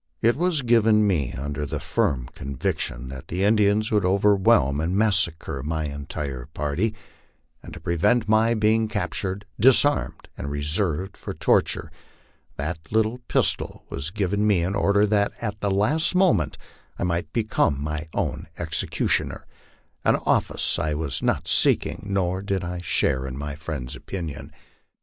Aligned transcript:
It 0.19 0.35
was 0.35 0.63
given 0.63 1.05
me 1.05 1.33
under 1.33 1.63
the 1.63 1.79
firm 1.79 2.27
conviction 2.33 3.09
that 3.09 3.27
the 3.27 3.43
Indians 3.43 3.91
would 3.91 4.03
overwhelm 4.03 4.79
and 4.81 4.97
massacre 4.97 5.61
my 5.61 5.83
entire 5.85 6.47
party; 6.55 6.95
and 7.61 7.71
to 7.75 7.79
prevent 7.79 8.27
my 8.27 8.55
being 8.55 8.87
captured, 8.87 9.45
disarmed, 9.59 10.27
and 10.35 10.49
reserved 10.49 11.15
for 11.15 11.33
torture, 11.33 11.91
that 12.55 12.79
little 12.89 13.19
pistol 13.27 13.85
was 13.91 14.09
given 14.09 14.47
me 14.47 14.63
in 14.63 14.73
order 14.73 15.05
that 15.05 15.33
at 15.39 15.59
the 15.61 15.69
last 15.69 16.15
moment 16.15 16.57
I 16.97 17.03
might 17.03 17.31
become 17.31 17.79
my 17.79 18.07
own 18.15 18.47
execution 18.57 19.31
er 19.31 19.45
an 20.03 20.15
office 20.25 20.79
I 20.79 20.95
was 20.95 21.21
not 21.21 21.47
seeking, 21.47 22.07
nor 22.09 22.41
did 22.41 22.63
I 22.63 22.81
share 22.81 23.27
in 23.27 23.37
my 23.37 23.53
friend's 23.53 23.95
opinion. 23.95 24.51